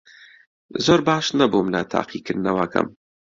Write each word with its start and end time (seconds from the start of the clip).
زۆر 0.85 0.99
باش 1.07 1.25
نەبووم 1.39 1.67
لە 1.75 1.81
تاقیکردنەوەکەم. 1.93 2.87